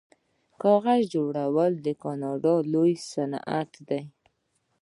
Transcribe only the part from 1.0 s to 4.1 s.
جوړول د کاناډا لوی صنعت دی.